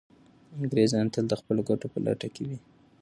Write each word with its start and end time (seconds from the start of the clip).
انګریزان 0.61 1.05
تل 1.13 1.25
د 1.29 1.33
خپلو 1.39 1.61
ګټو 1.69 1.87
په 1.93 1.99
لټه 2.05 2.27
کي 2.35 2.43
وي. 2.47 2.57